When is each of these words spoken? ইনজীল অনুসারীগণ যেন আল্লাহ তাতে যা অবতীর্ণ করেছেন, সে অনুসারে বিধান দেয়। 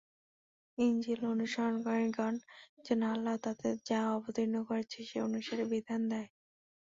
ইনজীল 0.77 1.21
অনুসারীগণ 1.25 2.35
যেন 2.85 3.01
আল্লাহ 3.13 3.35
তাতে 3.45 3.67
যা 3.89 3.99
অবতীর্ণ 4.17 4.55
করেছেন, 4.69 5.01
সে 5.09 5.17
অনুসারে 5.27 5.63
বিধান 5.73 6.01
দেয়। 6.11 6.27